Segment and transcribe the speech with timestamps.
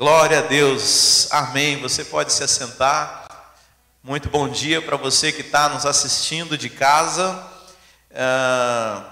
[0.00, 1.78] Glória a Deus, amém.
[1.82, 3.52] Você pode se assentar.
[4.02, 7.34] Muito bom dia para você que está nos assistindo de casa.
[8.10, 9.04] Uh,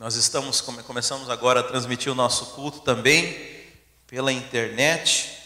[0.00, 3.64] nós estamos começamos agora a transmitir o nosso culto também
[4.08, 5.38] pela internet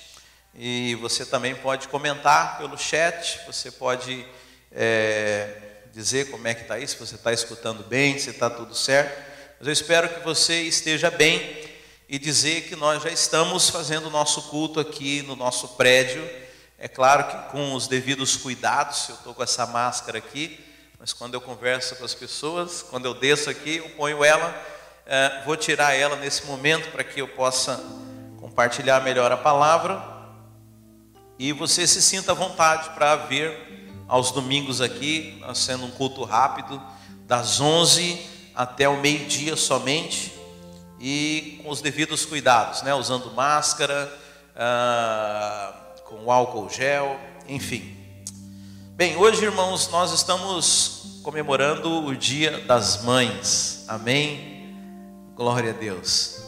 [0.55, 3.39] e você também pode comentar pelo chat.
[3.47, 4.25] Você pode
[4.73, 5.51] é,
[5.93, 9.23] dizer como é que está isso, se você está escutando bem, se está tudo certo.
[9.59, 11.66] Mas eu espero que você esteja bem
[12.09, 16.29] e dizer que nós já estamos fazendo o nosso culto aqui no nosso prédio.
[16.79, 20.61] É claro que com os devidos cuidados, eu estou com essa máscara aqui,
[20.99, 24.55] mas quando eu converso com as pessoas, quando eu desço aqui, eu ponho ela,
[25.05, 27.83] é, vou tirar ela nesse momento para que eu possa
[28.39, 30.17] compartilhar melhor a palavra
[31.39, 33.53] e você se sinta à vontade para vir
[34.07, 36.81] aos domingos aqui, sendo um culto rápido,
[37.27, 40.36] das 11 até o meio-dia somente
[41.01, 42.95] e com os devidos cuidados, né?
[42.95, 44.13] usando máscara,
[44.55, 45.75] ah,
[46.05, 47.97] com álcool gel, enfim.
[48.95, 54.75] Bem, hoje, irmãos, nós estamos comemorando o Dia das Mães, amém?
[55.35, 56.41] Glória a Deus.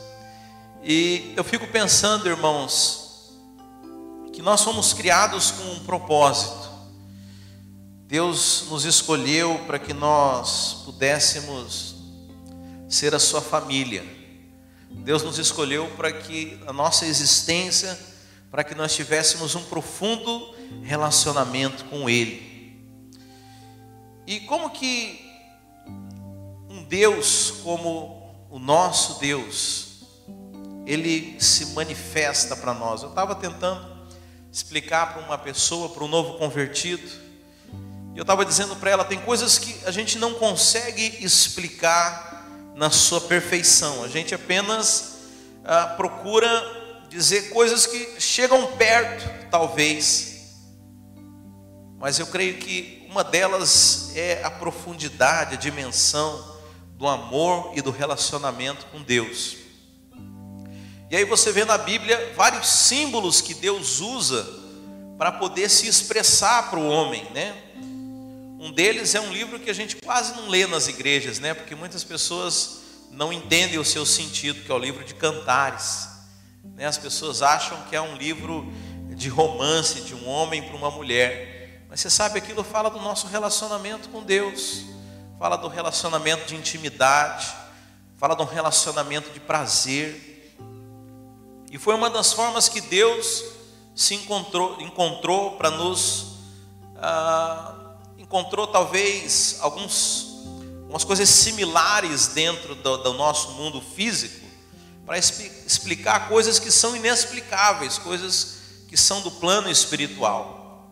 [0.83, 3.34] E eu fico pensando, irmãos,
[4.33, 6.68] que nós fomos criados com um propósito.
[8.06, 11.96] Deus nos escolheu para que nós pudéssemos
[12.88, 14.17] ser a sua família.
[14.91, 17.98] Deus nos escolheu para que a nossa existência,
[18.50, 22.48] para que nós tivéssemos um profundo relacionamento com Ele.
[24.27, 25.25] E como que
[26.69, 30.03] um Deus como o nosso Deus,
[30.86, 33.02] ele se manifesta para nós?
[33.02, 33.98] Eu estava tentando
[34.52, 37.08] explicar para uma pessoa, para um novo convertido,
[38.14, 42.27] e eu estava dizendo para ela: tem coisas que a gente não consegue explicar
[42.78, 44.04] na sua perfeição.
[44.04, 45.18] A gente apenas
[45.64, 46.48] ah, procura
[47.08, 50.62] dizer coisas que chegam perto, talvez.
[51.98, 56.56] Mas eu creio que uma delas é a profundidade, a dimensão
[56.92, 59.56] do amor e do relacionamento com Deus.
[61.11, 64.46] E aí você vê na Bíblia vários símbolos que Deus usa
[65.18, 67.56] para poder se expressar para o homem, né?
[68.58, 71.55] Um deles é um livro que a gente quase não lê nas igrejas, né?
[71.55, 72.80] Porque muitas pessoas
[73.13, 76.08] não entendem o seu sentido, que é o livro de Cantares.
[76.74, 76.85] Né?
[76.85, 78.67] As pessoas acham que é um livro
[79.11, 81.85] de romance de um homem para uma mulher.
[81.89, 84.83] Mas você sabe, aquilo fala do nosso relacionamento com Deus,
[85.39, 87.55] fala do relacionamento de intimidade,
[88.17, 90.57] fala de um relacionamento de prazer.
[91.70, 93.45] E foi uma das formas que Deus
[93.95, 96.39] se encontrou, encontrou para nos
[96.97, 97.77] ah,
[98.28, 100.28] encontrou talvez alguns
[100.86, 104.46] umas coisas similares dentro do, do nosso mundo físico
[105.05, 110.90] para explicar coisas que são inexplicáveis, coisas que são do plano espiritual.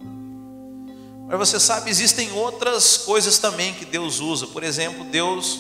[1.29, 4.47] Mas você sabe, existem outras coisas também que Deus usa.
[4.47, 5.59] Por exemplo, Deus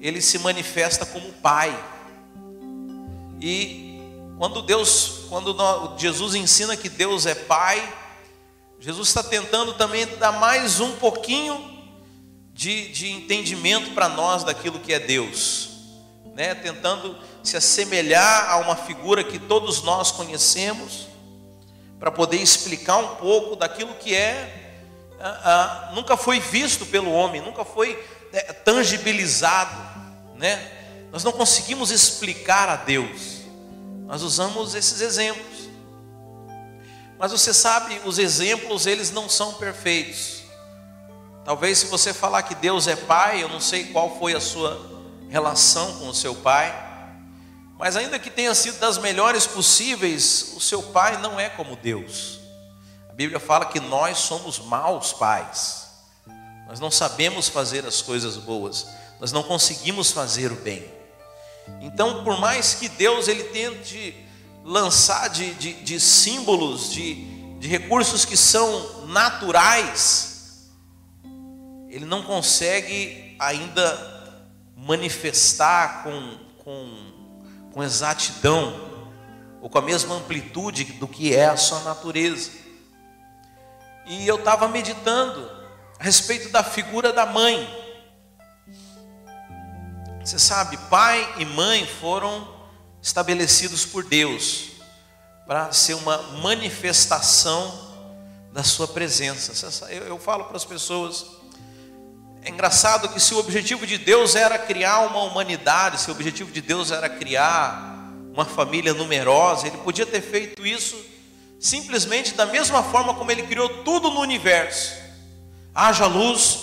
[0.00, 1.76] ele se manifesta como Pai.
[3.40, 4.00] E
[4.38, 5.56] quando Deus, quando
[5.98, 8.05] Jesus ensina que Deus é Pai,
[8.78, 11.76] Jesus está tentando também dar mais um pouquinho
[12.52, 15.70] de, de entendimento para nós daquilo que é Deus,
[16.34, 16.54] né?
[16.54, 21.06] tentando se assemelhar a uma figura que todos nós conhecemos,
[21.98, 24.66] para poder explicar um pouco daquilo que é,
[25.94, 27.98] nunca foi visto pelo homem, nunca foi
[28.32, 29.76] é, tangibilizado,
[30.36, 30.72] né?
[31.10, 33.40] Nós não conseguimos explicar a Deus,
[34.06, 35.55] nós usamos esses exemplos.
[37.18, 40.42] Mas você sabe, os exemplos eles não são perfeitos.
[41.44, 44.96] Talvez se você falar que Deus é pai, eu não sei qual foi a sua
[45.28, 46.84] relação com o seu pai,
[47.78, 52.40] mas ainda que tenha sido das melhores possíveis, o seu pai não é como Deus.
[53.08, 55.86] A Bíblia fala que nós somos maus pais.
[56.66, 58.86] Nós não sabemos fazer as coisas boas,
[59.20, 60.90] nós não conseguimos fazer o bem.
[61.80, 64.25] Então, por mais que Deus ele tente
[64.66, 67.14] lançar de, de, de símbolos, de,
[67.60, 70.72] de recursos que são naturais,
[71.88, 74.42] ele não consegue ainda
[74.76, 77.12] manifestar com, com,
[77.72, 78.84] com exatidão,
[79.62, 82.50] ou com a mesma amplitude do que é a sua natureza.
[84.04, 85.48] E eu estava meditando
[85.98, 87.68] a respeito da figura da mãe.
[90.24, 92.55] Você sabe, pai e mãe foram
[93.06, 94.64] estabelecidos por Deus
[95.46, 97.86] para ser uma manifestação
[98.52, 99.86] da sua presença.
[99.92, 101.24] Eu, eu falo para as pessoas,
[102.42, 106.50] é engraçado que se o objetivo de Deus era criar uma humanidade, se o objetivo
[106.50, 111.00] de Deus era criar uma família numerosa, ele podia ter feito isso
[111.60, 114.92] simplesmente da mesma forma como ele criou tudo no universo.
[115.72, 116.58] Haja luz,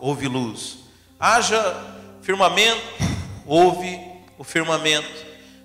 [0.00, 0.78] houve luz.
[1.20, 2.82] Haja firmamento,
[3.46, 3.96] houve
[4.36, 5.21] o firmamento.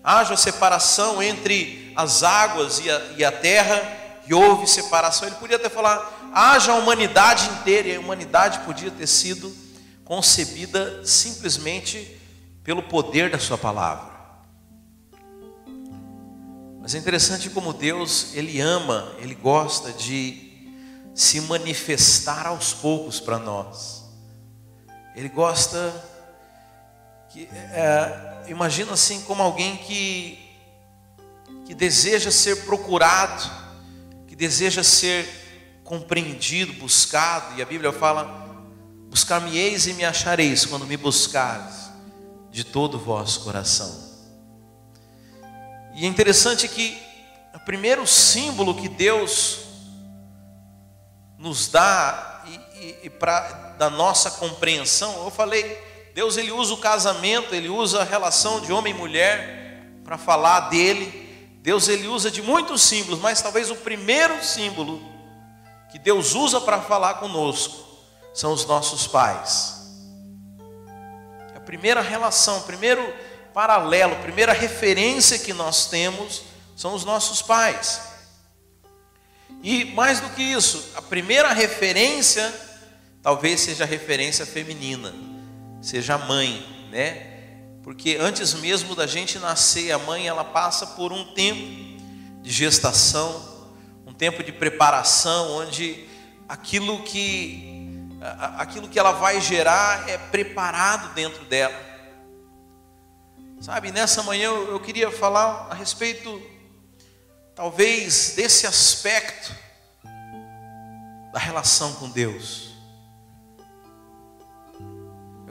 [0.10, 3.82] Haja separação entre as águas e a, e a terra,
[4.26, 5.28] e houve separação.
[5.28, 9.54] Ele podia ter falado, haja a humanidade inteira, e a humanidade podia ter sido
[10.06, 12.18] concebida simplesmente
[12.64, 14.16] pelo poder da sua palavra.
[16.80, 20.72] Mas é interessante como Deus, Ele ama, Ele gosta de
[21.14, 24.06] se manifestar aos poucos para nós.
[25.14, 25.94] Ele gosta
[27.28, 30.48] que é, imagina assim como alguém que
[31.68, 33.44] que deseja ser procurado,
[34.26, 35.28] que deseja ser
[35.84, 38.24] compreendido, buscado, e a Bíblia fala:
[39.10, 41.92] buscar-me-eis e me achareis quando me buscares
[42.50, 44.08] de todo o vosso coração.
[45.94, 46.98] E é interessante que
[47.54, 49.60] o primeiro símbolo que Deus
[51.38, 55.87] nos dá e, e, e para da nossa compreensão, eu falei,
[56.18, 60.62] Deus ele usa o casamento, ele usa a relação de homem e mulher para falar
[60.62, 61.60] dele.
[61.62, 65.00] Deus ele usa de muitos símbolos, mas talvez o primeiro símbolo
[65.92, 67.86] que Deus usa para falar conosco
[68.34, 69.76] são os nossos pais.
[71.54, 73.14] É a primeira relação, o primeiro
[73.54, 76.42] paralelo, a primeira referência que nós temos
[76.76, 78.02] são os nossos pais.
[79.62, 82.52] E mais do que isso, a primeira referência
[83.22, 85.14] talvez seja a referência feminina,
[85.82, 87.36] seja mãe, né?
[87.84, 91.62] Porque antes mesmo da gente nascer, a mãe ela passa por um tempo
[92.42, 93.70] de gestação,
[94.06, 96.06] um tempo de preparação, onde
[96.48, 97.76] aquilo que
[98.58, 101.76] aquilo que ela vai gerar é preparado dentro dela.
[103.60, 106.42] Sabe, nessa manhã eu, eu queria falar a respeito,
[107.56, 109.56] talvez, desse aspecto
[111.32, 112.67] da relação com Deus.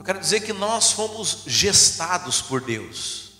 [0.07, 3.31] Quero dizer que nós fomos gestados por Deus,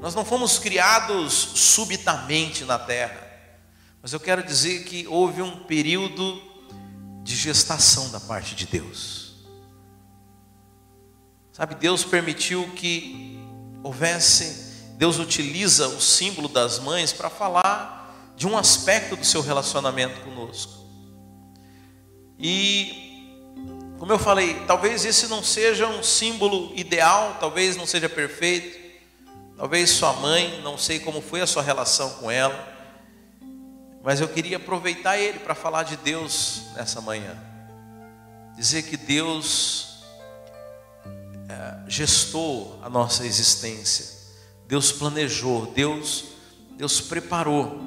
[0.00, 3.24] nós não fomos criados subitamente na terra,
[4.02, 6.42] mas eu quero dizer que houve um período
[7.22, 9.34] de gestação da parte de Deus.
[11.52, 13.38] Sabe, Deus permitiu que
[13.80, 20.22] houvesse, Deus utiliza o símbolo das mães para falar de um aspecto do seu relacionamento
[20.22, 20.72] conosco.
[22.36, 23.07] E
[23.98, 28.78] como eu falei, talvez esse não seja um símbolo ideal, talvez não seja perfeito.
[29.56, 32.76] Talvez sua mãe, não sei como foi a sua relação com ela,
[34.04, 37.36] mas eu queria aproveitar ele para falar de Deus nessa manhã.
[38.56, 39.88] Dizer que Deus
[41.88, 44.16] gestou a nossa existência.
[44.66, 46.26] Deus planejou, Deus,
[46.76, 47.80] Deus preparou.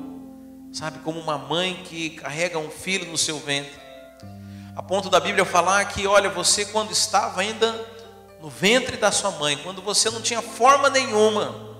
[0.74, 3.80] Sabe, como uma mãe que carrega um filho no seu ventre.
[4.76, 7.74] A ponto da Bíblia falar que, olha, você quando estava ainda
[8.42, 11.78] no ventre da sua mãe, quando você não tinha forma nenhuma,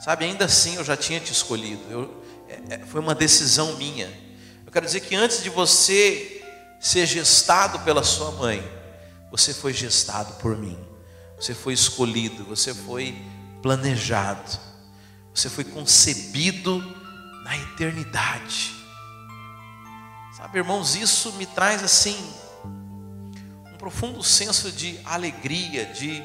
[0.00, 1.82] sabe, ainda assim eu já tinha te escolhido.
[1.88, 4.12] Eu, é, é foi uma decisão minha.
[4.66, 6.44] Eu quero dizer que antes de você
[6.80, 8.62] ser gestado pela sua mãe,
[9.30, 10.78] você foi gestado por mim.
[11.38, 13.16] Você foi escolhido, você foi
[13.62, 14.58] planejado,
[15.34, 16.80] você foi concebido
[17.44, 18.83] na eternidade.
[20.44, 22.22] Sabe, irmãos, isso me traz assim
[23.72, 26.22] um profundo senso de alegria, de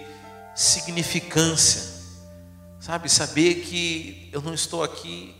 [0.53, 1.81] significância.
[2.81, 5.33] Sabe, saber que eu não estou aqui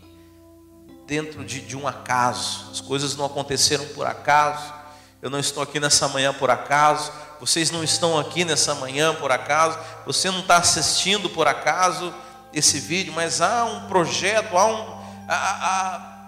[1.06, 4.72] dentro de, de um acaso, as coisas não aconteceram por acaso,
[5.20, 9.30] eu não estou aqui nessa manhã por acaso, vocês não estão aqui nessa manhã por
[9.30, 12.14] acaso, você não está assistindo por acaso
[12.50, 15.00] esse vídeo, mas há um projeto, há um.
[15.28, 16.19] Há, há,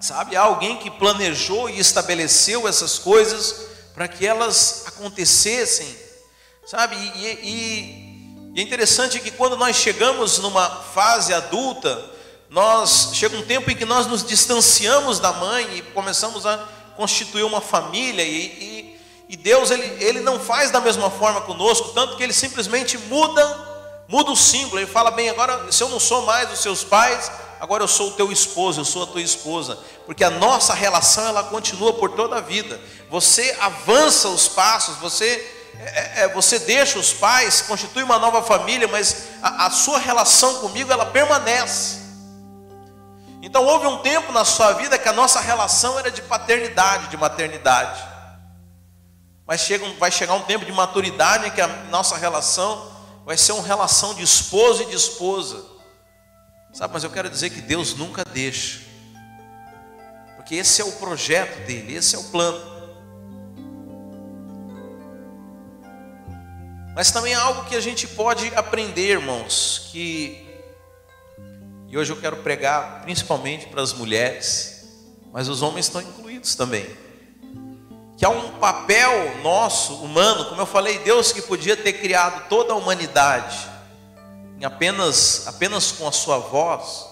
[0.00, 5.96] sabe, há alguém que planejou e estabeleceu essas coisas para que elas acontecessem,
[6.66, 6.96] sabe?
[6.96, 12.04] E, e, e é interessante que quando nós chegamos numa fase adulta,
[12.48, 16.56] nós chega um tempo em que nós nos distanciamos da mãe e começamos a
[16.96, 18.78] constituir uma família e, e
[19.28, 24.04] e Deus ele, ele não faz da mesma forma conosco, tanto que ele simplesmente muda,
[24.08, 24.80] muda o símbolo.
[24.80, 28.10] Ele fala bem, agora se eu não sou mais os seus pais, agora eu sou
[28.10, 32.10] o teu esposo, eu sou a tua esposa, porque a nossa relação ela continua por
[32.10, 32.80] toda a vida.
[33.10, 38.88] Você avança os passos, você é, é, você deixa os pais, constitui uma nova família,
[38.88, 41.98] mas a, a sua relação comigo ela permanece.
[43.40, 47.16] Então houve um tempo na sua vida que a nossa relação era de paternidade, de
[47.16, 48.02] maternidade.
[49.46, 52.90] Mas chega, vai chegar um tempo de maturidade em que a nossa relação
[53.24, 55.64] vai ser uma relação de esposo e de esposa.
[56.72, 58.80] Sabe, mas eu quero dizer que Deus nunca deixa.
[60.36, 62.78] Porque esse é o projeto dele, esse é o plano.
[66.94, 70.48] Mas também é algo que a gente pode aprender, irmãos, que
[71.90, 74.86] e hoje eu quero pregar principalmente para as mulheres,
[75.32, 76.86] mas os homens estão incluídos também.
[78.18, 82.74] Que há um papel nosso, humano, como eu falei, Deus que podia ter criado toda
[82.74, 83.77] a humanidade
[84.60, 87.06] em apenas apenas com a sua voz,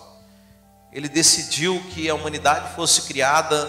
[0.92, 3.68] ele decidiu que a humanidade fosse criada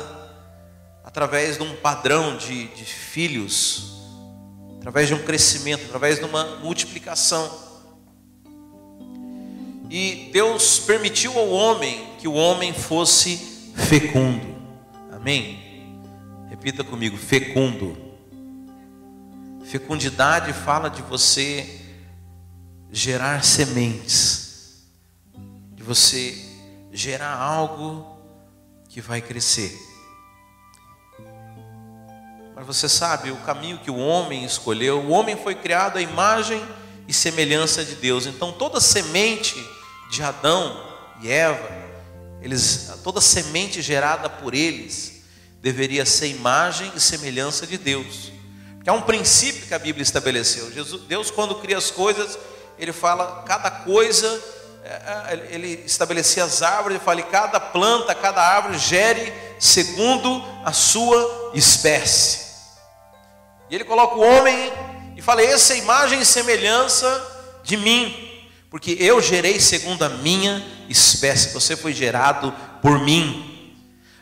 [1.04, 3.98] através de um padrão de, de filhos
[4.88, 7.52] através de um crescimento, através de uma multiplicação.
[9.90, 14.56] E Deus permitiu ao homem que o homem fosse fecundo.
[15.12, 15.60] Amém?
[16.50, 17.98] Repita comigo: fecundo.
[19.66, 21.87] Fecundidade fala de você
[22.92, 24.84] gerar sementes,
[25.74, 26.38] de você
[26.92, 28.18] gerar algo
[28.90, 29.78] que vai crescer.
[32.56, 35.00] Mas você sabe o caminho que o homem escolheu.
[35.00, 36.60] O homem foi criado à imagem
[37.08, 38.26] e semelhança de Deus.
[38.26, 39.56] Então toda semente
[40.10, 40.84] de Adão
[41.22, 41.70] e Eva,
[42.42, 45.22] eles, toda semente gerada por eles,
[45.62, 48.32] deveria ser imagem e semelhança de Deus.
[48.84, 50.72] Que é um princípio que a Bíblia estabeleceu.
[50.72, 52.40] Jesus, Deus, quando cria as coisas,
[52.78, 54.28] Ele fala cada coisa,
[54.84, 60.72] é, é, Ele estabelecia as árvores, Ele fala, cada planta, cada árvore gere segundo a
[60.72, 62.48] sua espécie.
[63.70, 64.72] E ele coloca o homem
[65.16, 68.16] e fala: essa é imagem e semelhança de mim,
[68.70, 73.44] porque eu gerei segundo a minha espécie, você foi gerado por mim.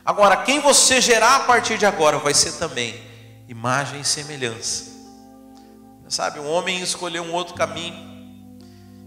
[0.04, 3.00] Agora, quem você gerar a partir de agora vai ser também
[3.48, 4.94] imagem e semelhança.
[6.08, 8.15] Sabe, um homem escolheu um outro caminho.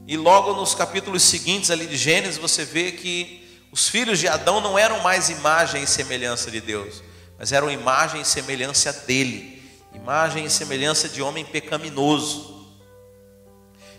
[0.08, 4.60] E logo nos capítulos seguintes ali de Gênesis, você vê que os filhos de Adão
[4.60, 7.00] não eram mais imagem e semelhança de Deus,
[7.38, 9.58] mas eram imagem e semelhança dele
[9.98, 12.66] imagem e semelhança de homem pecaminoso.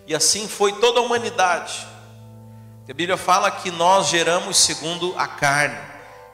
[0.08, 1.88] E assim foi toda a humanidade.
[2.89, 5.78] A Bíblia fala que nós geramos segundo a carne,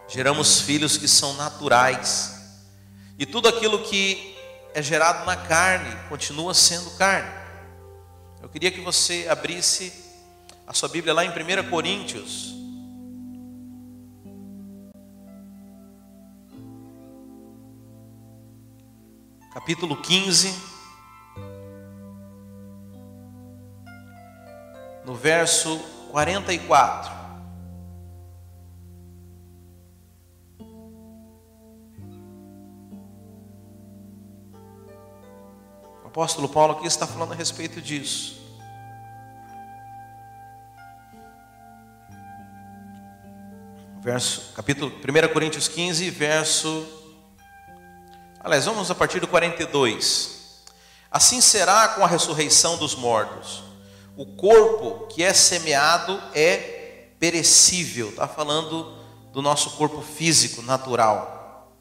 [0.08, 2.34] geramos filhos que são naturais.
[3.20, 4.38] E tudo aquilo que
[4.74, 7.45] é gerado na carne continua sendo carne.
[8.46, 9.92] Eu queria que você abrisse
[10.68, 12.54] a sua Bíblia lá em 1 Coríntios,
[19.52, 20.54] capítulo 15,
[25.04, 25.80] no verso
[26.12, 27.25] 44.
[36.15, 38.39] Apóstolo Paulo aqui está falando a respeito disso.
[44.00, 46.88] Verso, capítulo 1 Coríntios 15, verso
[48.39, 50.63] Aliás, vamos a partir do 42.
[51.12, 53.62] Assim será com a ressurreição dos mortos.
[54.15, 58.98] O corpo que é semeado é perecível, está falando
[59.34, 61.74] do nosso corpo físico, natural,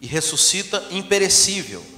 [0.00, 1.97] e ressuscita imperecível.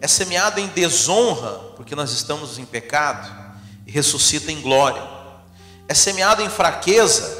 [0.00, 3.28] É semeado em desonra, porque nós estamos em pecado,
[3.86, 5.02] e ressuscita em glória.
[5.88, 7.38] É semeado em fraqueza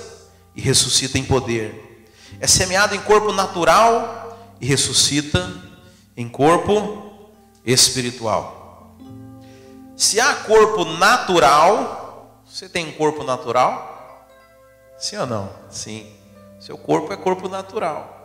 [0.55, 2.09] e ressuscita em poder.
[2.41, 5.51] É semeado em corpo natural e ressuscita
[6.17, 7.31] em corpo
[7.65, 8.97] espiritual.
[9.97, 14.27] Se há corpo natural, você tem um corpo natural?
[14.99, 15.51] Sim ou não?
[15.71, 16.13] Sim.
[16.59, 18.20] Seu corpo é corpo natural.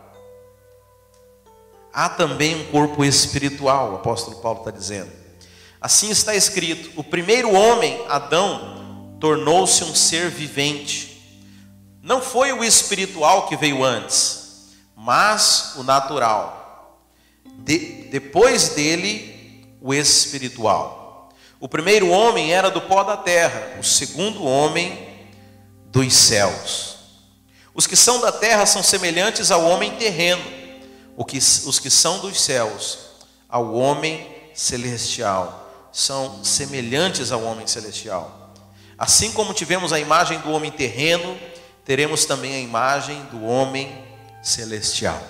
[1.96, 5.10] Há também um corpo espiritual, o apóstolo Paulo está dizendo.
[5.80, 11.40] Assim está escrito: o primeiro homem, Adão, tornou-se um ser vivente.
[12.02, 17.00] Não foi o espiritual que veio antes, mas o natural
[17.60, 17.78] de,
[18.10, 21.30] depois dele, o espiritual.
[21.58, 25.08] O primeiro homem era do pó da terra, o segundo homem
[25.86, 26.98] dos céus.
[27.72, 30.65] Os que são da terra são semelhantes ao homem terreno,
[31.16, 32.98] os que são dos céus,
[33.48, 38.52] ao homem celestial, são semelhantes ao homem celestial.
[38.98, 41.38] Assim como tivemos a imagem do homem terreno,
[41.84, 44.04] teremos também a imagem do homem
[44.42, 45.22] celestial.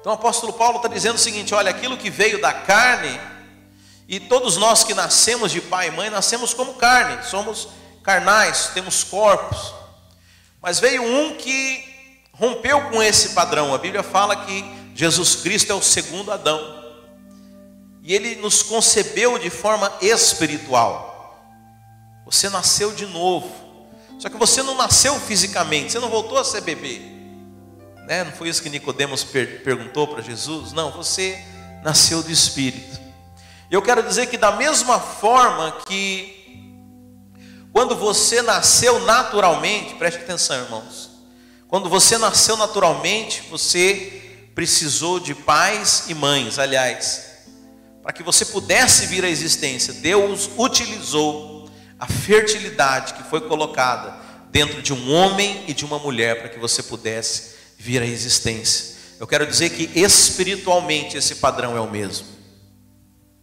[0.00, 3.20] Então o apóstolo Paulo está dizendo o seguinte: olha, aquilo que veio da carne,
[4.08, 7.68] e todos nós que nascemos de pai e mãe, nascemos como carne, somos
[8.02, 9.72] carnais, temos corpos.
[10.60, 11.91] Mas veio um que
[12.42, 13.72] rompeu com esse padrão.
[13.72, 14.64] A Bíblia fala que
[14.96, 16.82] Jesus Cristo é o segundo Adão.
[18.02, 21.40] E ele nos concebeu de forma espiritual.
[22.26, 23.48] Você nasceu de novo.
[24.18, 27.00] Só que você não nasceu fisicamente, você não voltou a ser bebê.
[28.08, 28.24] Né?
[28.24, 30.72] Não foi isso que Nicodemos per perguntou para Jesus?
[30.72, 31.40] Não, você
[31.84, 33.00] nasceu do Espírito.
[33.70, 36.90] Eu quero dizer que da mesma forma que
[37.72, 41.11] quando você nasceu naturalmente, preste atenção, irmãos.
[41.72, 47.22] Quando você nasceu naturalmente, você precisou de pais e mães, aliás,
[48.02, 49.94] para que você pudesse vir à existência.
[49.94, 54.14] Deus utilizou a fertilidade que foi colocada
[54.50, 58.94] dentro de um homem e de uma mulher para que você pudesse vir à existência.
[59.18, 62.26] Eu quero dizer que espiritualmente esse padrão é o mesmo.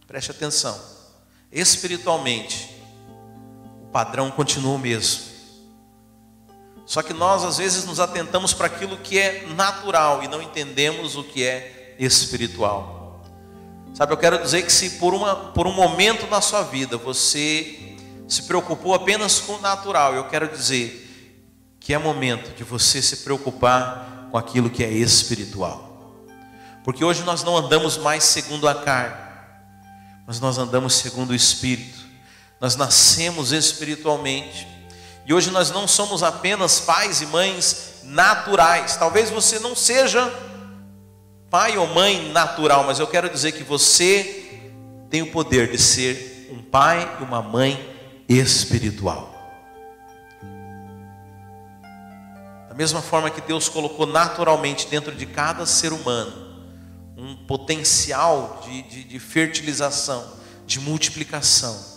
[0.06, 0.80] Preste atenção.
[1.50, 2.76] Espiritualmente,
[3.82, 5.29] o padrão continua o mesmo.
[6.90, 11.14] Só que nós às vezes nos atentamos para aquilo que é natural e não entendemos
[11.14, 13.22] o que é espiritual.
[13.94, 17.96] Sabe, eu quero dizer que se por, uma, por um momento na sua vida você
[18.26, 21.38] se preocupou apenas com o natural, eu quero dizer
[21.78, 26.16] que é momento de você se preocupar com aquilo que é espiritual.
[26.82, 29.30] Porque hoje nós não andamos mais segundo a carne,
[30.26, 32.00] mas nós andamos segundo o Espírito.
[32.60, 34.66] Nós nascemos espiritualmente.
[35.30, 38.96] E hoje nós não somos apenas pais e mães naturais.
[38.96, 40.28] Talvez você não seja
[41.48, 44.58] pai ou mãe natural, mas eu quero dizer que você
[45.08, 47.78] tem o poder de ser um pai e uma mãe
[48.28, 49.32] espiritual.
[52.68, 56.32] Da mesma forma que Deus colocou naturalmente dentro de cada ser humano
[57.16, 60.26] um potencial de, de, de fertilização,
[60.66, 61.89] de multiplicação.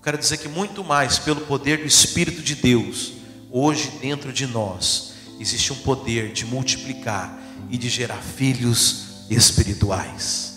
[0.00, 3.12] Eu quero dizer que muito mais pelo poder do Espírito de Deus,
[3.50, 7.38] hoje dentro de nós, existe um poder de multiplicar
[7.68, 10.54] e de gerar filhos espirituais.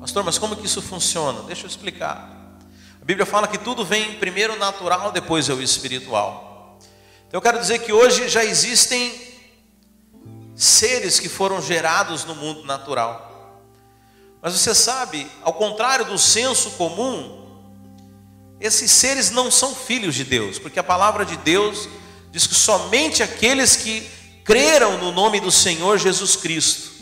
[0.00, 1.42] Pastor, mas como que isso funciona?
[1.42, 2.58] Deixa eu explicar.
[3.02, 6.78] A Bíblia fala que tudo vem primeiro natural, depois é o espiritual.
[7.28, 9.14] Então eu quero dizer que hoje já existem
[10.54, 13.35] seres que foram gerados no mundo natural.
[14.46, 17.48] Mas você sabe, ao contrário do senso comum,
[18.60, 21.88] esses seres não são filhos de Deus, porque a palavra de Deus
[22.30, 24.08] diz que somente aqueles que
[24.44, 26.92] creram no nome do Senhor Jesus Cristo,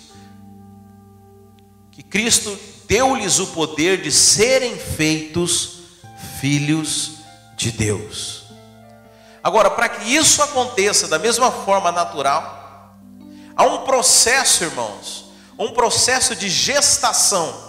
[1.93, 5.81] que Cristo deu-lhes o poder de serem feitos
[6.41, 7.17] filhos
[7.59, 8.45] de Deus.
[9.43, 12.97] Agora, para que isso aconteça da mesma forma natural,
[13.55, 15.24] há um processo, irmãos,
[15.59, 17.63] um processo de gestação.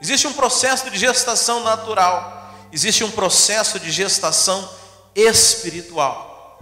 [0.00, 4.68] Existe um processo de gestação natural, existe um processo de gestação
[5.14, 6.58] espiritual.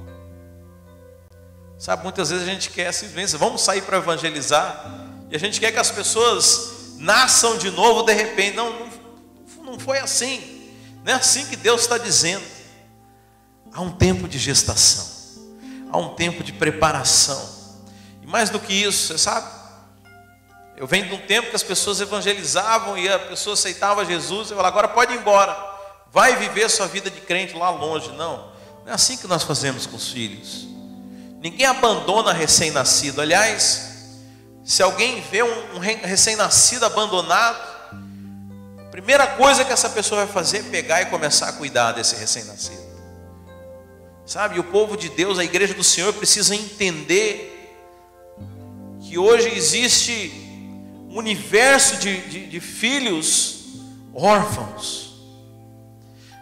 [1.79, 5.73] Sabe, muitas vezes a gente quer simplesmente, vamos sair para evangelizar, e a gente quer
[5.73, 8.57] que as pessoas nasçam de novo de repente.
[8.57, 8.91] Não, não,
[9.65, 10.71] não foi assim,
[11.03, 12.45] não é assim que Deus está dizendo.
[13.73, 15.07] Há um tempo de gestação,
[15.91, 17.49] há um tempo de preparação,
[18.23, 19.62] e mais do que isso, você sabe,
[20.77, 24.55] eu venho de um tempo que as pessoas evangelizavam e a pessoa aceitava Jesus e
[24.55, 25.57] falava, agora pode ir embora,
[26.11, 28.09] vai viver sua vida de crente lá longe.
[28.13, 28.53] Não,
[28.85, 30.67] não é assim que nós fazemos com os filhos.
[31.41, 33.21] Ninguém abandona recém-nascido.
[33.21, 33.93] Aliás,
[34.65, 37.73] se alguém vê um recém-nascido abandonado,
[38.79, 42.15] a primeira coisa que essa pessoa vai fazer é pegar e começar a cuidar desse
[42.17, 42.93] recém-nascido.
[44.25, 47.77] Sabe, o povo de Deus, a igreja do Senhor, precisa entender
[49.01, 50.52] que hoje existe
[51.13, 53.65] um universo de, de, de filhos
[54.15, 55.13] órfãos.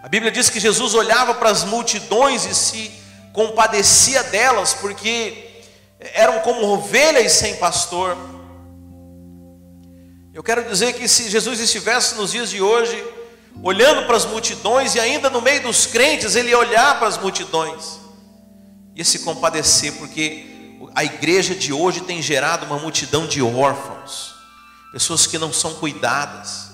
[0.00, 2.92] A Bíblia diz que Jesus olhava para as multidões e se
[3.33, 5.64] compadecia delas, porque
[5.98, 8.16] eram como ovelhas sem pastor.
[10.33, 13.04] Eu quero dizer que se Jesus estivesse nos dias de hoje,
[13.64, 17.18] olhando para as multidões e ainda no meio dos crentes, ele ia olhar para as
[17.18, 17.98] multidões,
[18.94, 20.46] ia se compadecer, porque
[20.94, 24.30] a igreja de hoje tem gerado uma multidão de órfãos
[24.92, 26.70] pessoas que não são cuidadas.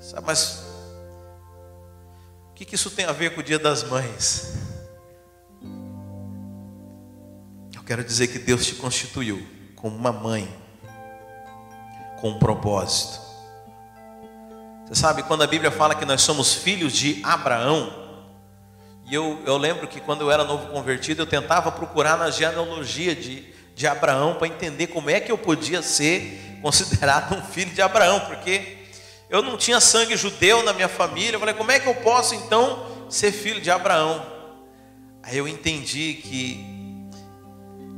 [0.00, 0.64] Sabe, mas
[2.50, 4.54] o que, que isso tem a ver com o Dia das Mães?
[7.74, 9.46] Eu quero dizer que Deus te constituiu
[9.76, 10.48] como uma mãe,
[12.20, 13.20] com um propósito.
[14.86, 18.00] Você sabe, quando a Bíblia fala que nós somos filhos de Abraão,
[19.06, 23.14] e eu, eu lembro que quando eu era novo convertido, eu tentava procurar na genealogia
[23.14, 23.42] de,
[23.80, 28.20] de Abraão para entender como é que eu podia ser considerado um filho de Abraão,
[28.20, 28.76] porque
[29.30, 31.36] eu não tinha sangue judeu na minha família.
[31.36, 34.26] Eu falei, como é que eu posso então ser filho de Abraão?
[35.22, 37.08] Aí eu entendi que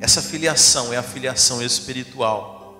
[0.01, 2.77] essa filiação é a filiação espiritual.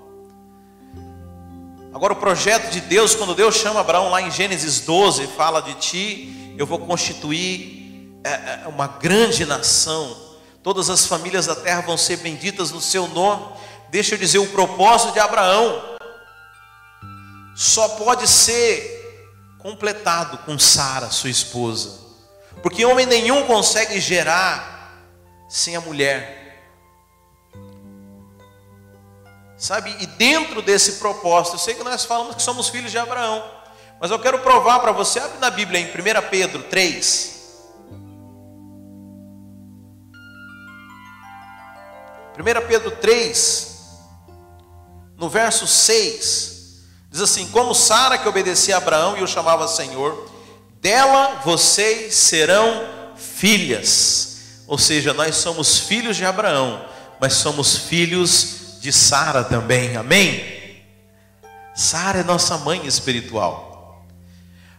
[1.93, 5.75] Agora, o projeto de Deus, quando Deus chama Abraão lá em Gênesis 12, fala de
[5.75, 10.17] ti, eu vou constituir é, é, uma grande nação,
[10.63, 13.55] todas as famílias da terra vão ser benditas no seu nome.
[13.91, 15.97] Deixa eu dizer, o propósito de Abraão
[17.55, 19.01] só pode ser
[19.59, 22.01] completado com Sara, sua esposa,
[22.63, 24.99] porque homem nenhum consegue gerar
[25.49, 26.41] sem a mulher.
[29.57, 29.95] Sabe?
[30.01, 33.49] E dentro desse propósito, eu sei que nós falamos que somos filhos de Abraão,
[34.01, 37.42] mas eu quero provar para você, abre na Bíblia em 1 Pedro 3.
[42.39, 43.77] 1 Pedro 3,
[45.19, 50.31] no verso 6, diz assim: Como Sara que obedecia a Abraão e o chamava Senhor,
[50.81, 54.63] dela vocês serão filhas.
[54.67, 56.85] Ou seja, nós somos filhos de Abraão,
[57.21, 60.83] mas somos filhos de Sara também, amém?
[61.75, 64.05] Sara é nossa mãe espiritual.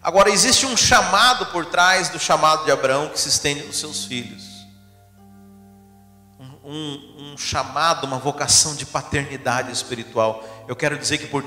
[0.02, 4.04] Agora, existe um chamado por trás do chamado de Abraão que se estende nos seus
[4.06, 4.53] filhos.
[6.64, 10.66] Um, um, chamado, uma vocação de paternidade espiritual.
[10.66, 11.44] Eu quero dizer que por,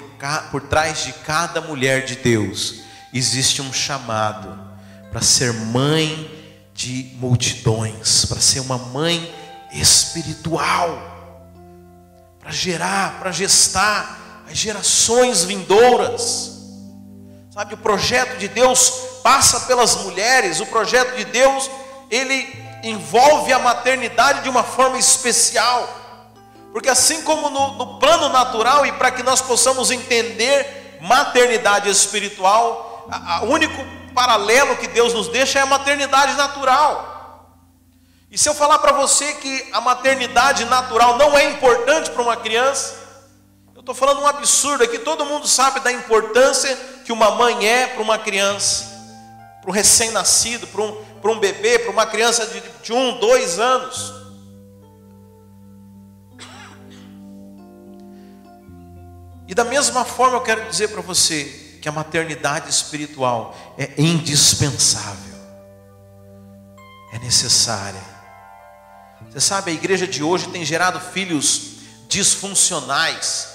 [0.50, 2.82] por trás de cada mulher de Deus
[3.14, 4.58] existe um chamado
[5.10, 6.30] para ser mãe
[6.74, 9.34] de multidões, para ser uma mãe
[9.72, 11.16] espiritual
[12.46, 16.52] para gerar, para gestar as gerações vindouras.
[17.50, 18.88] Sabe, o projeto de Deus
[19.24, 21.68] passa pelas mulheres, o projeto de Deus,
[22.08, 22.46] ele
[22.88, 25.88] envolve a maternidade de uma forma especial.
[26.72, 33.08] Porque assim como no, no plano natural, e para que nós possamos entender maternidade espiritual,
[33.42, 33.82] o único
[34.14, 37.14] paralelo que Deus nos deixa é a maternidade natural.
[38.30, 42.36] E se eu falar para você que a maternidade natural não é importante para uma
[42.36, 42.96] criança,
[43.74, 47.86] eu estou falando um absurdo aqui, todo mundo sabe da importância que uma mãe é
[47.86, 48.84] para uma criança,
[49.60, 53.58] para um recém-nascido, para um, para um bebê, para uma criança de, de um, dois
[53.58, 54.14] anos.
[59.48, 61.44] E da mesma forma eu quero dizer para você
[61.80, 65.38] que a maternidade espiritual é indispensável,
[67.12, 68.16] é necessária.
[69.30, 71.76] Você sabe, a igreja de hoje tem gerado filhos
[72.08, 73.48] disfuncionais.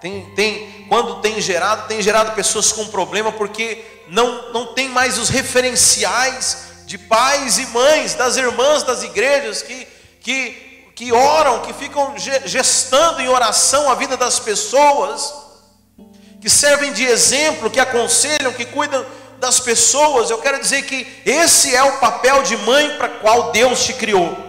[0.00, 5.18] Tem, tem, quando tem gerado, tem gerado pessoas com problema porque não, não tem mais
[5.18, 9.86] os referenciais de pais e mães, das irmãs das igrejas que,
[10.22, 12.14] que, que oram, que ficam
[12.46, 15.34] gestando em oração a vida das pessoas,
[16.40, 19.04] que servem de exemplo, que aconselham, que cuidam
[19.38, 20.30] das pessoas.
[20.30, 24.47] Eu quero dizer que esse é o papel de mãe para qual Deus te criou.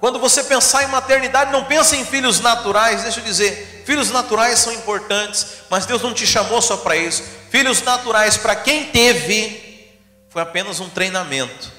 [0.00, 3.02] Quando você pensar em maternidade, não pense em filhos naturais.
[3.02, 7.22] Deixa eu dizer, filhos naturais são importantes, mas Deus não te chamou só para isso.
[7.50, 9.90] Filhos naturais, para quem teve,
[10.30, 11.70] foi apenas um treinamento.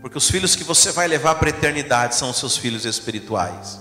[0.00, 3.80] Porque os filhos que você vai levar para a eternidade são os seus filhos espirituais.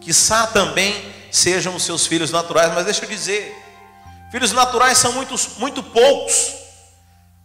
[0.00, 0.94] Quizá também
[1.30, 3.56] sejam os seus filhos naturais, mas deixa eu dizer,
[4.30, 6.55] filhos naturais são muitos, muito poucos.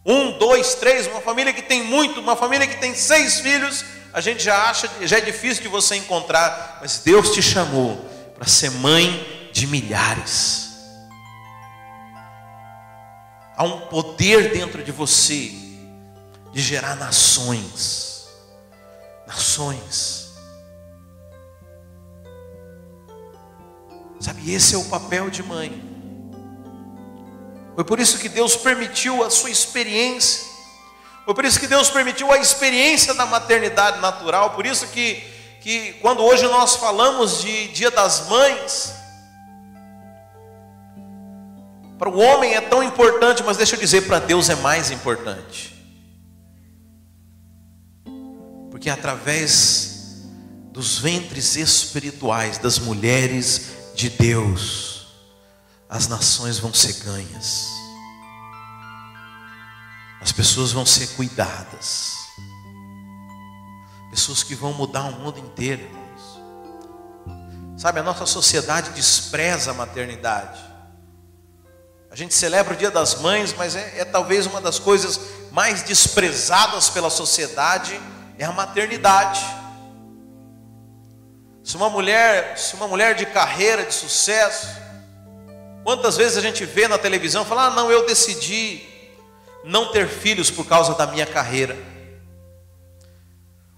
[0.04, 4.20] Um, dois, três, uma família que tem muito, uma família que tem seis filhos, a
[4.20, 7.96] gente já acha, já é difícil de você encontrar, mas Deus te chamou
[8.34, 10.72] para ser mãe de milhares.
[13.56, 15.52] Há um poder dentro de você
[16.52, 18.26] de gerar nações.
[19.26, 20.32] Nações.
[24.18, 25.91] Sabe, esse é o papel de mãe.
[27.74, 30.52] Foi por isso que Deus permitiu a sua experiência
[31.24, 34.50] foi por isso que Deus permitiu a experiência da maternidade natural.
[34.50, 35.22] Por isso que,
[35.60, 38.92] que quando hoje nós falamos de Dia das Mães,
[41.96, 45.72] para o homem é tão importante, mas deixa eu dizer, para Deus é mais importante.
[48.68, 50.24] Porque através
[50.72, 54.91] dos ventres espirituais das mulheres de Deus,
[55.92, 57.68] as nações vão ser ganhas.
[60.22, 62.16] As pessoas vão ser cuidadas.
[64.10, 66.40] Pessoas que vão mudar o mundo inteiro, irmãos.
[67.78, 70.62] Sabe, a nossa sociedade despreza a maternidade.
[72.10, 75.82] A gente celebra o Dia das Mães, mas é, é talvez uma das coisas mais
[75.82, 78.00] desprezadas pela sociedade
[78.38, 79.44] é a maternidade.
[81.62, 84.81] Se uma mulher, se uma mulher de carreira, de sucesso,
[85.84, 88.82] quantas vezes a gente vê na televisão falar: ah, não, eu decidi
[89.64, 91.76] não ter filhos por causa da minha carreira.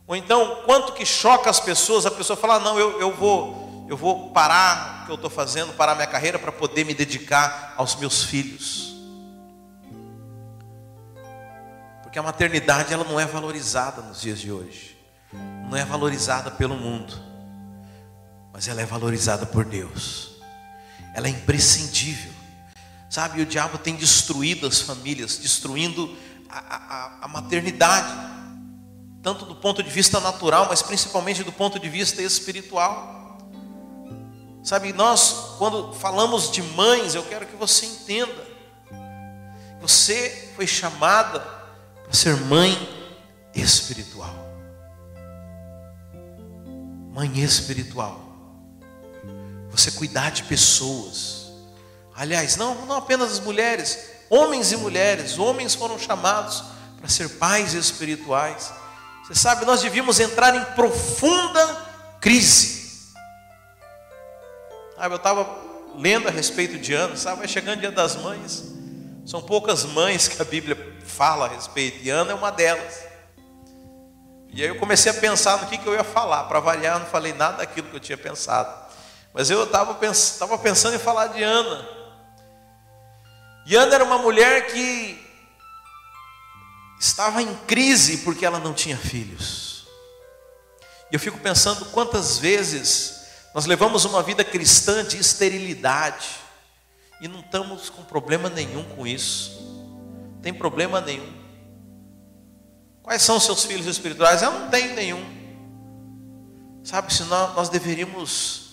[0.06, 3.96] Ou então, quanto que choca as pessoas, a pessoa fala, não, eu, eu vou, eu
[3.96, 7.96] vou parar o que eu estou fazendo, parar minha carreira para poder me dedicar aos
[7.96, 8.94] meus filhos.
[12.02, 14.96] Porque a maternidade ela não é valorizada nos dias de hoje.
[15.68, 17.14] Não é valorizada pelo mundo.
[18.52, 20.33] Mas ela é valorizada por Deus.
[21.14, 22.32] Ela é imprescindível.
[23.08, 26.14] Sabe, o diabo tem destruído as famílias, destruindo
[26.50, 28.34] a, a, a maternidade
[29.24, 33.38] tanto do ponto de vista natural, mas principalmente do ponto de vista espiritual.
[34.62, 38.46] Sabe, nós, quando falamos de mães, eu quero que você entenda.
[39.80, 42.76] Você foi chamada para ser mãe
[43.54, 44.34] espiritual.
[47.10, 48.20] Mãe espiritual.
[49.74, 51.46] Você cuidar de pessoas.
[52.14, 53.98] Aliás, não, não apenas as mulheres,
[54.30, 55.38] homens e mulheres.
[55.38, 56.62] Homens foram chamados
[56.96, 58.72] para ser pais espirituais.
[59.24, 61.86] Você sabe, nós devíamos entrar em profunda
[62.20, 63.12] crise.
[64.96, 65.58] Sabe, eu estava
[65.96, 68.64] lendo a respeito de Ana, sabe, vai chegando o dia das mães.
[69.26, 73.02] São poucas mães que a Bíblia fala a respeito, e Ana é uma delas.
[74.50, 76.44] E aí eu comecei a pensar no que, que eu ia falar.
[76.44, 78.83] Para variar, não falei nada daquilo que eu tinha pensado.
[79.34, 81.84] Mas eu estava pens pensando em falar de Ana.
[83.66, 85.20] E Ana era uma mulher que
[87.00, 89.88] estava em crise porque ela não tinha filhos.
[91.10, 96.28] E eu fico pensando quantas vezes nós levamos uma vida cristã de esterilidade
[97.20, 99.50] e não estamos com problema nenhum com isso.
[100.32, 101.42] Não tem problema nenhum.
[103.02, 104.42] Quais são seus filhos espirituais?
[104.42, 105.24] Eu não tenho nenhum.
[106.84, 108.63] Sabe, senão nós deveríamos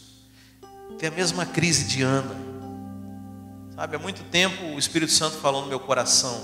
[0.97, 2.35] ter a mesma crise de Ana.
[3.75, 6.39] Sabe, há muito tempo o Espírito Santo falou no meu coração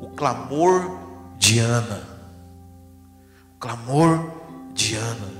[0.00, 0.98] o clamor
[1.38, 2.02] de Ana.
[3.54, 4.32] O clamor
[4.72, 5.32] de Ana.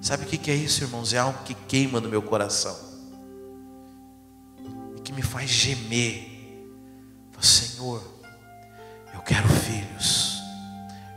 [0.00, 1.12] Sabe o que é isso, irmãos?
[1.12, 2.76] É algo que queima no meu coração.
[4.96, 6.36] E que me faz gemer.
[7.40, 8.02] Senhor,
[9.14, 10.38] eu quero filhos.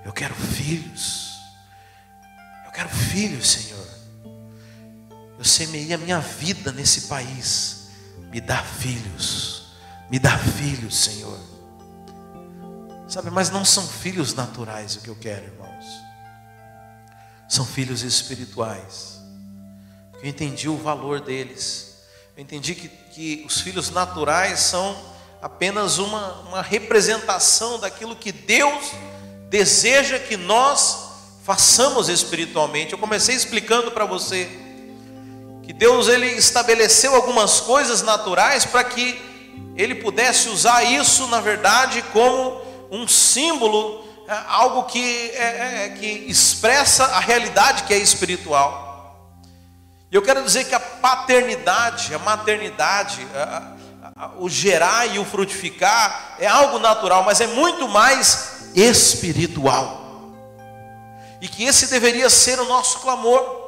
[0.04, 1.40] Eu quero filhos.
[2.66, 3.99] Eu quero filhos, Senhor.
[5.50, 7.90] Semeei a minha vida nesse país.
[8.32, 9.74] Me dá filhos.
[10.10, 11.40] Me dá filhos, Senhor.
[13.08, 15.86] Sabe, mas não são filhos naturais o que eu quero, irmãos.
[17.48, 19.20] São filhos espirituais.
[20.22, 21.96] Eu entendi o valor deles.
[22.38, 24.96] Eu entendi que, que os filhos naturais são
[25.42, 28.92] apenas uma, uma representação daquilo que Deus
[29.50, 31.10] deseja que nós
[31.44, 32.94] façamos espiritualmente.
[32.94, 34.48] Eu comecei explicando para você
[35.70, 39.22] que Deus ele estabeleceu algumas coisas naturais para que
[39.76, 45.90] ele pudesse usar isso, na verdade, como um símbolo, é, algo que, é, é, é,
[45.90, 49.30] que expressa a realidade que é espiritual.
[50.12, 53.74] E eu quero dizer que a paternidade, a maternidade, a,
[54.16, 60.34] a, o gerar e o frutificar é algo natural, mas é muito mais espiritual.
[61.40, 63.59] E que esse deveria ser o nosso clamor.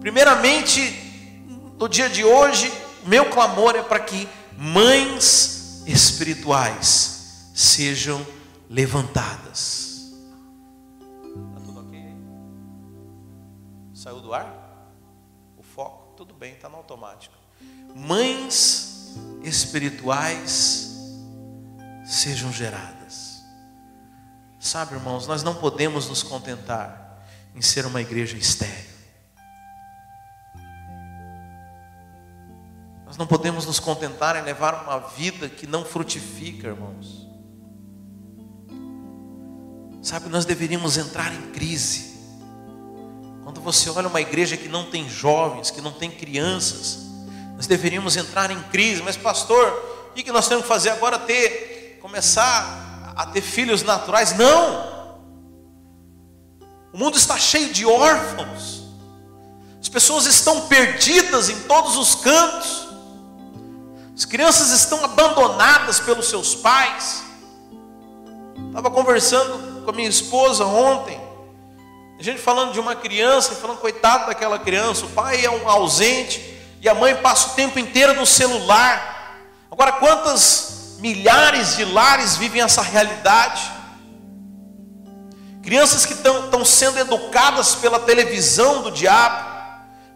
[0.00, 0.80] Primeiramente,
[1.78, 2.72] no dia de hoje,
[3.04, 8.26] meu clamor é para que mães espirituais sejam
[8.68, 10.12] levantadas.
[11.22, 12.16] Está tudo ok?
[13.92, 14.90] Saiu do ar?
[15.58, 16.14] O foco?
[16.16, 17.34] Tudo bem, está no automático.
[17.94, 20.96] Mães espirituais
[22.06, 23.42] sejam geradas.
[24.58, 27.22] Sabe, irmãos, nós não podemos nos contentar
[27.54, 28.89] em ser uma igreja estéril.
[33.20, 37.28] Não podemos nos contentar em levar uma vida que não frutifica, irmãos.
[40.02, 42.18] Sabe, nós deveríamos entrar em crise.
[43.44, 47.00] Quando você olha uma igreja que não tem jovens, que não tem crianças,
[47.56, 49.02] nós deveríamos entrar em crise.
[49.02, 49.68] Mas, pastor,
[50.12, 51.18] o que nós temos que fazer agora?
[51.18, 54.32] Ter, começar a ter filhos naturais?
[54.32, 55.18] Não!
[56.90, 58.80] O mundo está cheio de órfãos.
[59.78, 62.79] As pessoas estão perdidas em todos os cantos.
[64.20, 67.24] As crianças estão abandonadas pelos seus pais.
[68.66, 71.18] Estava conversando com a minha esposa ontem.
[72.18, 76.38] A gente falando de uma criança, falando, coitado daquela criança, o pai é um ausente
[76.82, 79.38] e a mãe passa o tempo inteiro no celular.
[79.70, 83.72] Agora, quantas milhares de lares vivem essa realidade?
[85.62, 89.48] Crianças que estão sendo educadas pela televisão do diabo,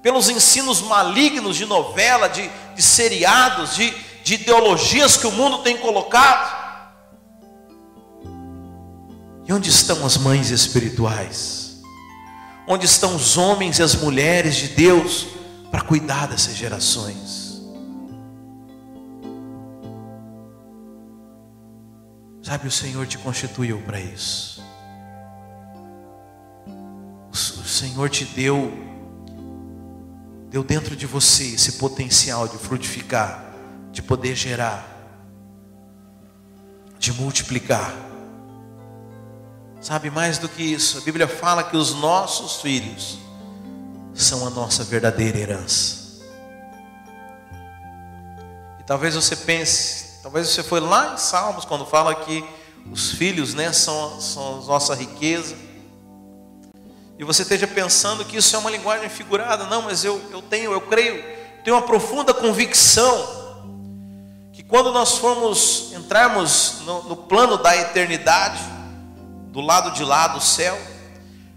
[0.03, 5.77] pelos ensinos malignos de novela, de, de seriados, de, de ideologias que o mundo tem
[5.77, 6.65] colocado.
[9.47, 11.83] E onde estão as mães espirituais?
[12.67, 15.27] Onde estão os homens e as mulheres de Deus
[15.71, 17.45] para cuidar dessas gerações.
[22.45, 24.63] Sabe, o Senhor te constituiu para isso.
[27.35, 28.71] O Senhor te deu,
[30.55, 33.45] deu dentro de você esse potencial de frutificar,
[33.91, 34.87] de poder gerar,
[36.97, 37.93] de multiplicar.
[39.81, 43.19] Sabe, mais do que isso, a Bíblia fala que os nossos filhos
[44.15, 46.23] são a nossa verdadeira herança.
[48.79, 52.45] E talvez você pense, Talvez você foi lá em Salmos quando fala que
[52.93, 55.57] os filhos, né, são, são a nossa riqueza.
[57.19, 59.65] E você esteja pensando que isso é uma linguagem figurada.
[59.67, 61.23] Não, mas eu, eu tenho, eu creio,
[61.63, 63.45] tenho uma profunda convicção
[64.53, 68.61] que quando nós formos entrarmos no, no plano da eternidade,
[69.51, 70.77] do lado de lá do céu,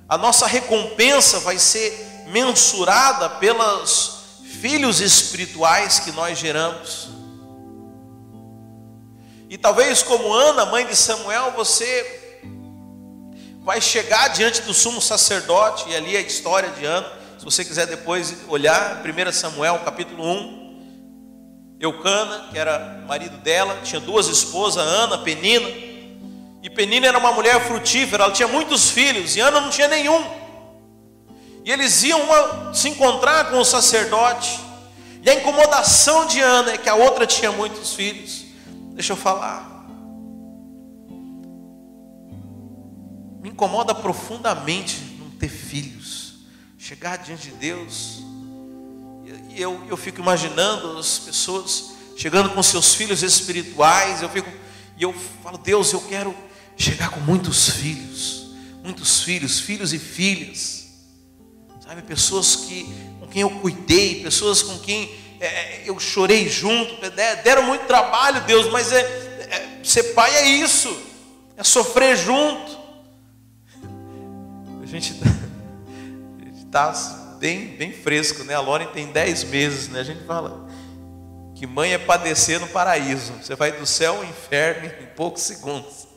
[0.07, 7.09] a nossa recompensa vai ser mensurada pelos filhos espirituais que nós geramos.
[9.49, 12.16] E talvez, como Ana, mãe de Samuel, você
[13.67, 17.05] vai chegar diante do sumo sacerdote, e ali é a história de Ana.
[17.37, 21.75] Se você quiser depois olhar, 1 Samuel, capítulo 1.
[21.77, 25.67] Eucana, que era marido dela, tinha duas esposas, Ana, Penina.
[26.63, 30.23] E Penina era uma mulher frutífera, ela tinha muitos filhos, e Ana não tinha nenhum.
[31.65, 34.61] E eles iam uma, se encontrar com o sacerdote.
[35.21, 38.45] E a incomodação de Ana é que a outra tinha muitos filhos.
[38.93, 39.76] Deixa eu falar.
[43.41, 46.35] Me incomoda profundamente não ter filhos.
[46.77, 48.23] Chegar diante de Deus.
[49.49, 54.21] E eu, eu fico imaginando as pessoas chegando com seus filhos espirituais.
[54.21, 54.49] Eu fico,
[54.97, 56.35] e eu falo, Deus, eu quero
[56.75, 58.55] chegar com muitos filhos.
[58.83, 60.87] Muitos filhos, filhos e filhas.
[61.87, 62.85] Sabe, pessoas que,
[63.19, 66.95] com quem eu cuidei, pessoas com quem é, eu chorei junto,
[67.43, 70.95] deram muito trabalho, Deus, mas é, é, ser pai é isso,
[71.55, 72.77] é sofrer junto.
[74.87, 75.19] Gente
[76.65, 76.93] está
[77.39, 78.55] bem, bem fresco, né?
[78.55, 79.99] A Lauren tem 10 meses, né?
[79.99, 80.65] A gente fala
[81.55, 83.33] que mãe é padecer no paraíso.
[83.33, 86.07] Você vai do céu ao inferno em poucos segundos.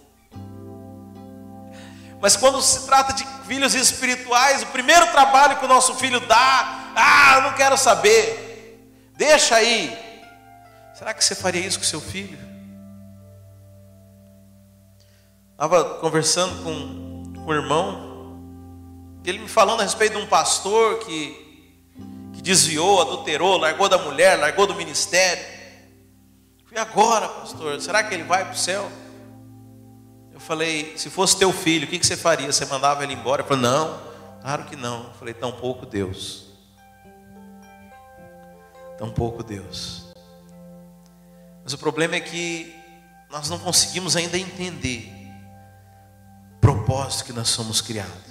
[2.20, 6.92] Mas quando se trata de filhos espirituais, o primeiro trabalho que o nosso filho dá,
[6.94, 8.78] ah, eu não quero saber.
[9.16, 9.98] Deixa aí.
[10.94, 12.38] Será que você faria isso com seu filho?
[15.52, 18.09] Estava conversando com, com um irmão,
[19.28, 21.74] ele me falando a respeito de um pastor que,
[22.32, 25.44] que desviou, adulterou, largou da mulher, largou do ministério.
[26.72, 28.90] E agora, pastor, será que ele vai para o céu?
[30.32, 32.50] Eu falei, se fosse teu filho, o que, que você faria?
[32.50, 33.42] Você mandava ele embora?
[33.42, 34.00] Ele falou, não,
[34.40, 35.04] claro que não.
[35.04, 36.50] Eu falei, tão pouco Deus
[39.00, 40.04] tampouco Deus.
[41.64, 42.74] Mas o problema é que
[43.30, 45.10] nós não conseguimos ainda entender
[46.56, 48.29] o propósito que nós somos criados.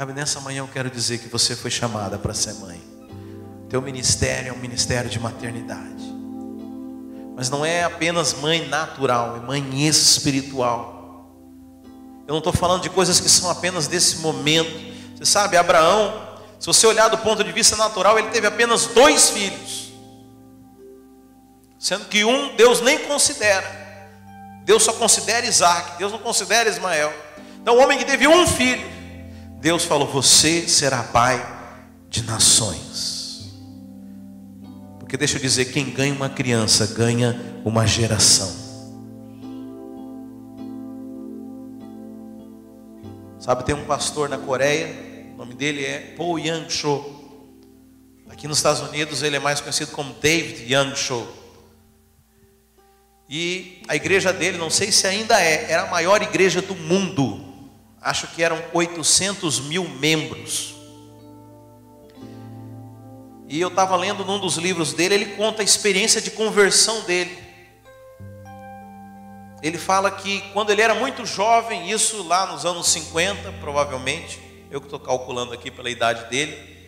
[0.00, 2.80] Sabe, nessa manhã eu quero dizer que você foi chamada para ser mãe.
[3.68, 6.02] Teu ministério é um ministério de maternidade.
[7.36, 11.30] Mas não é apenas mãe natural, é mãe espiritual.
[12.26, 14.72] Eu não estou falando de coisas que são apenas desse momento.
[15.18, 19.28] Você sabe, Abraão, se você olhar do ponto de vista natural, ele teve apenas dois
[19.28, 19.92] filhos.
[21.78, 23.70] Sendo que um Deus nem considera.
[24.64, 27.12] Deus só considera Isaac, Deus não considera Ismael.
[27.60, 28.99] Então, o homem que teve um filho,
[29.60, 31.44] Deus falou: Você será pai
[32.08, 33.52] de nações.
[34.98, 38.58] Porque deixa eu dizer: quem ganha uma criança ganha uma geração.
[43.38, 47.02] Sabe, tem um pastor na Coreia o nome dele é Paul Young Cho.
[48.28, 51.26] Aqui nos Estados Unidos ele é mais conhecido como David Young Cho.
[53.26, 57.49] E a igreja dele, não sei se ainda é, era a maior igreja do mundo.
[58.00, 60.74] Acho que eram 800 mil membros.
[63.46, 67.36] E eu estava lendo num dos livros dele, ele conta a experiência de conversão dele.
[69.62, 74.80] Ele fala que quando ele era muito jovem, isso lá nos anos 50, provavelmente, eu
[74.80, 76.78] que estou calculando aqui pela idade dele,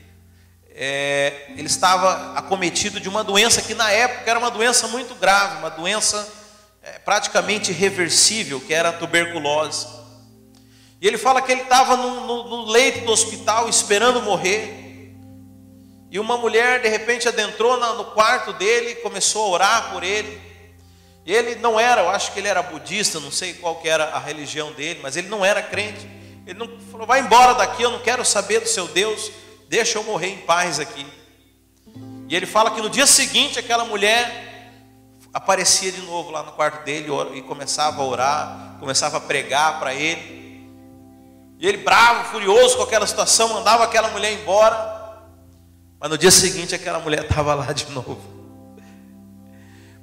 [0.70, 5.59] é, ele estava acometido de uma doença que na época era uma doença muito grave,
[5.59, 6.26] uma doença
[6.82, 10.01] é, praticamente irreversível, que era a tuberculose.
[11.03, 15.11] E ele fala que ele estava no, no, no leito do hospital esperando morrer.
[16.09, 20.40] E uma mulher de repente adentrou no quarto dele e começou a orar por ele.
[21.26, 24.11] E ele não era, eu acho que ele era budista, não sei qual que era
[24.11, 26.09] a religião dele, mas ele não era crente.
[26.46, 29.32] Ele não falou, vai embora daqui, eu não quero saber do seu Deus.
[29.68, 31.05] deixa eu morrer em paz aqui.
[32.28, 34.70] E ele fala que no dia seguinte aquela mulher
[35.34, 39.92] aparecia de novo lá no quarto dele e começava a orar, começava a pregar para
[39.92, 40.41] ele.
[41.62, 45.22] E ele, bravo, furioso com aquela situação, mandava aquela mulher embora.
[46.00, 48.20] Mas no dia seguinte aquela mulher estava lá de novo.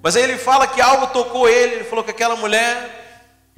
[0.02, 3.58] Mas aí ele fala que algo tocou ele, ele falou que aquela mulher,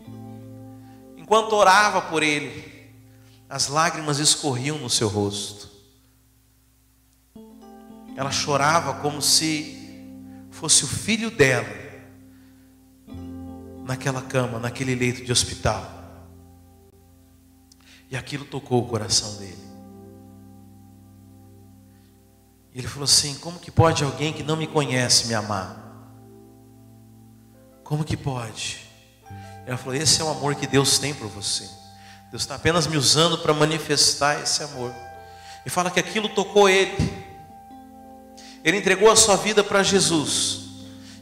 [1.15, 2.91] enquanto orava por ele,
[3.47, 5.69] as lágrimas escorriam no seu rosto.
[8.17, 9.77] Ela chorava como se
[10.49, 11.69] fosse o filho dela
[13.85, 16.00] naquela cama, naquele leito de hospital.
[18.11, 19.57] E aquilo tocou o coração dele.
[22.75, 25.77] Ele falou assim: Como que pode alguém que não me conhece me amar?
[27.85, 28.79] Como que pode?
[29.65, 31.63] Ela falou: Esse é o amor que Deus tem por você.
[32.29, 34.93] Deus está apenas me usando para manifestar esse amor.
[35.65, 36.97] E fala que aquilo tocou ele.
[38.61, 40.61] Ele entregou a sua vida para Jesus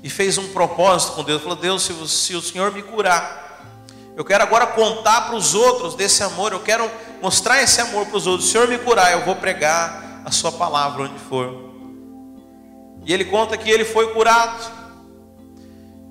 [0.01, 1.41] e fez um propósito com Deus.
[1.41, 3.48] Falou: Deus, se o Senhor me curar,
[4.19, 6.51] eu quero agora contar para os outros desse amor.
[6.51, 6.91] Eu quero
[7.21, 8.49] mostrar esse amor para os outros.
[8.49, 11.71] O Senhor me curar, eu vou pregar a Sua palavra onde for.
[13.05, 14.61] E ele conta que ele foi curado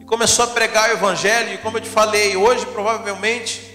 [0.01, 1.53] e começou a pregar o Evangelho.
[1.53, 3.75] E como eu te falei, hoje provavelmente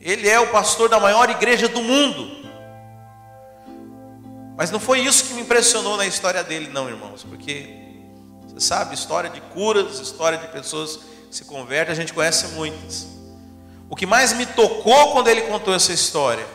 [0.00, 2.48] ele é o pastor da maior igreja do mundo.
[4.56, 7.68] Mas não foi isso que me impressionou na história dele, não, irmãos, porque
[8.46, 10.96] você sabe, história de curas, história de pessoas
[11.28, 13.14] que se convertem, a gente conhece muitas.
[13.88, 16.46] O que mais me tocou quando ele contou essa história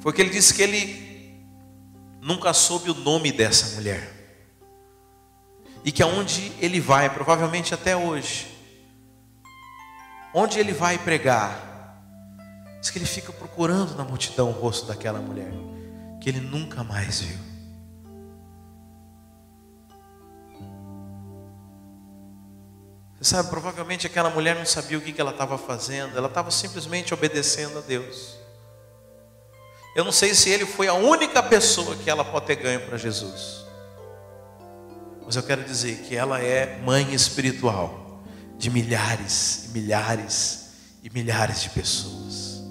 [0.00, 1.42] foi que ele disse que ele
[2.20, 4.14] nunca soube o nome dessa mulher.
[5.84, 8.48] E que aonde ele vai, provavelmente até hoje,
[10.34, 11.68] onde ele vai pregar,
[12.80, 15.52] Diz que ele fica procurando na multidão o rosto daquela mulher,
[16.20, 17.47] que ele nunca mais viu.
[23.20, 27.12] Você sabe, provavelmente aquela mulher não sabia o que ela estava fazendo, ela estava simplesmente
[27.12, 28.36] obedecendo a Deus.
[29.96, 32.96] Eu não sei se ele foi a única pessoa que ela pode ter ganho para
[32.96, 33.64] Jesus,
[35.26, 38.22] mas eu quero dizer que ela é mãe espiritual
[38.56, 40.68] de milhares e milhares
[41.02, 42.62] e milhares de pessoas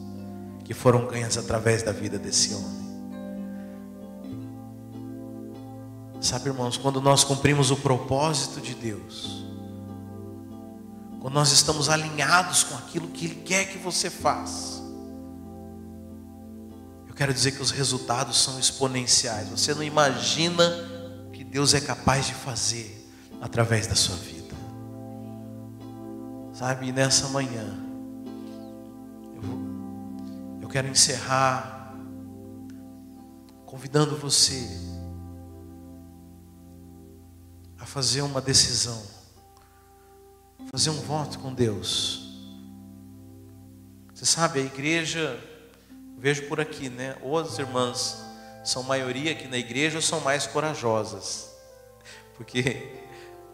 [0.63, 2.87] que foram ganhas através da vida desse homem.
[6.21, 9.46] Sabe, irmãos, quando nós cumprimos o propósito de Deus,
[11.19, 14.81] quando nós estamos alinhados com aquilo que Ele quer que você faça,
[17.07, 19.49] eu quero dizer que os resultados são exponenciais.
[19.49, 20.63] Você não imagina
[21.27, 23.09] o que Deus é capaz de fazer
[23.41, 24.55] através da sua vida.
[26.53, 27.77] Sabe, nessa manhã,
[30.61, 31.77] eu quero encerrar
[33.67, 34.67] convidando você
[37.79, 38.99] a fazer uma decisão,
[40.71, 42.27] fazer um voto com Deus.
[44.13, 45.39] Você sabe, a igreja,
[46.17, 47.15] vejo por aqui, né?
[47.21, 48.23] Ou as irmãs
[48.63, 51.49] são maioria aqui na igreja ou são mais corajosas,
[52.35, 52.91] porque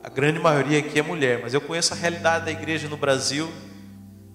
[0.04, 3.52] a grande maioria aqui é mulher, mas eu conheço a realidade da igreja no Brasil.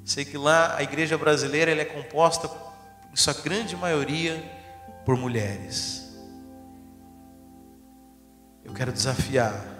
[0.04, 2.48] Sei que lá a igreja brasileira ela é composta
[3.12, 4.58] em sua grande maioria,
[5.08, 6.06] por mulheres.
[8.62, 9.77] Eu quero desafiar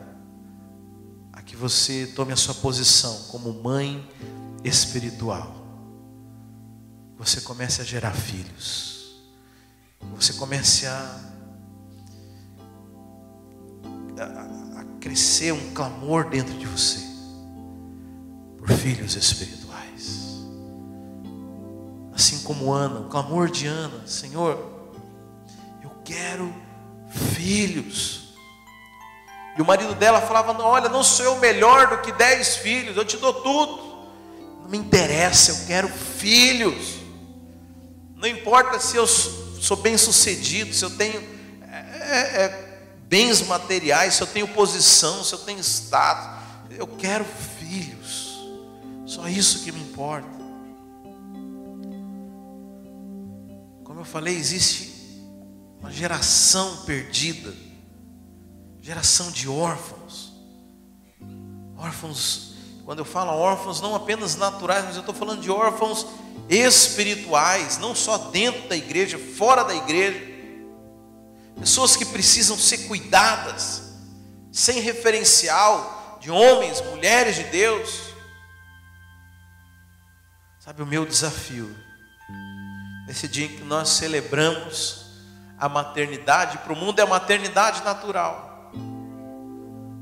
[1.48, 4.08] que você tome a sua posição como mãe
[4.62, 5.52] espiritual.
[7.18, 9.20] Você comece a gerar filhos.
[10.14, 11.20] Você comece a,
[14.20, 17.00] a, a crescer um clamor dentro de você
[18.56, 19.58] por filhos espirituais
[22.18, 24.58] assim como Ana, o clamor de Ana: Senhor,
[25.82, 26.52] eu quero
[27.08, 28.17] filhos.
[29.58, 32.96] E o marido dela falava: não, Olha, não sou eu melhor do que dez filhos,
[32.96, 33.88] eu te dou tudo.
[34.62, 36.98] Não me interessa, eu quero filhos.
[38.14, 41.20] Não importa se eu sou bem sucedido, se eu tenho
[41.62, 46.38] é, é, bens materiais, se eu tenho posição, se eu tenho status.
[46.70, 47.24] Eu quero
[47.58, 48.38] filhos.
[49.06, 50.38] Só isso que me importa.
[53.82, 54.94] Como eu falei, existe
[55.80, 57.52] uma geração perdida,
[58.88, 60.32] geração de órfãos.
[61.76, 62.54] Órfãos,
[62.86, 66.06] quando eu falo órfãos, não apenas naturais, mas eu estou falando de órfãos
[66.48, 70.18] espirituais, não só dentro da igreja, fora da igreja.
[71.60, 73.92] Pessoas que precisam ser cuidadas,
[74.50, 78.14] sem referencial de homens, mulheres de Deus.
[80.60, 81.76] Sabe o meu desafio?
[83.06, 85.08] Nesse dia em que nós celebramos
[85.58, 88.47] a maternidade, para o mundo é a maternidade natural.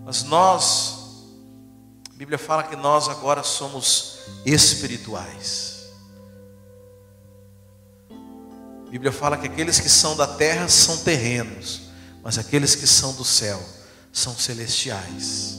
[0.07, 0.98] Mas nós,
[2.14, 5.88] a Bíblia fala que nós agora somos espirituais.
[8.86, 11.90] A Bíblia fala que aqueles que são da terra são terrenos,
[12.22, 13.61] mas aqueles que são do céu
[14.12, 15.59] são celestiais.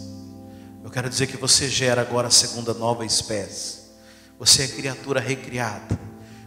[0.81, 3.79] Eu quero dizer que você gera agora a segunda nova espécie.
[4.39, 5.99] Você é criatura recriada.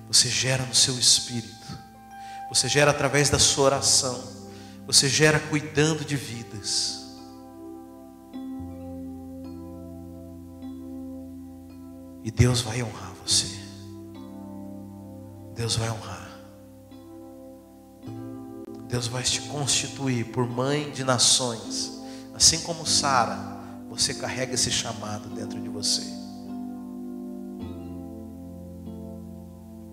[0.09, 1.55] Você gera no seu espírito.
[2.48, 4.24] Você gera através da sua oração.
[4.86, 6.99] Você gera cuidando de vidas.
[12.23, 13.47] E Deus vai honrar você.
[15.55, 16.31] Deus vai honrar.
[18.89, 22.01] Deus vai te constituir por mãe de nações.
[22.35, 23.39] Assim como Sara,
[23.89, 26.03] você carrega esse chamado dentro de você.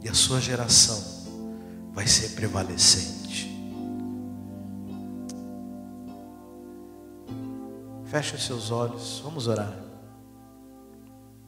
[0.04, 1.04] E a sua geração
[1.94, 3.28] vai ser prevalecente.
[8.06, 9.87] Feche os seus olhos, vamos orar.